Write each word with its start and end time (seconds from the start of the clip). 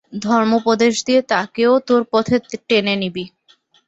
ধর্মোপদেশ 0.21 0.95
দিয়ে 1.07 1.21
তাকেও 1.31 1.73
তোর 1.87 2.01
পথে 2.11 2.35
টেনে 2.69 2.95
নিবি। 3.01 3.25